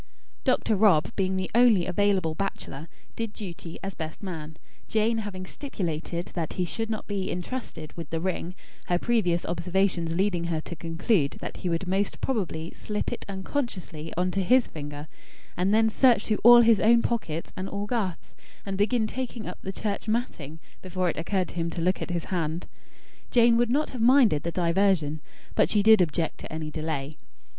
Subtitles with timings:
[0.45, 0.75] Dr.
[0.75, 6.53] Rob, being the only available bachelor, did duty as best man; Jane having stipulated that
[6.53, 11.37] he should not be intrusted with the ring; her previous observations leading her to conclude
[11.39, 15.05] that he would most probably slip it unconsciously on to his finger,
[15.55, 18.33] and then search through all his own pockets and all Garth's;
[18.65, 22.09] and begin taking up the church matting, before it occurred to him to look at
[22.09, 22.65] his hand.
[23.29, 25.21] Jane would not have minded the diversion,
[25.53, 27.17] but she did object to any delay.